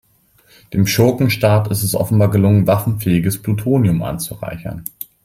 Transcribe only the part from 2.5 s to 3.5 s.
waffenfähiges